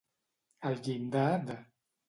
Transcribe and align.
Al 0.69 0.81
llindar 0.87 1.29
de. 1.53 1.63